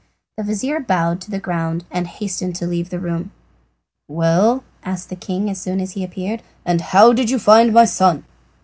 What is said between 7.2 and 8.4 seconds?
you find my son?"